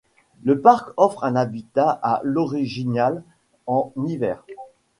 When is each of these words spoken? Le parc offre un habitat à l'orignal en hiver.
Le 0.41 0.59
parc 0.59 0.89
offre 0.97 1.23
un 1.23 1.35
habitat 1.35 1.91
à 2.01 2.21
l'orignal 2.23 3.21
en 3.67 3.93
hiver. 4.07 4.43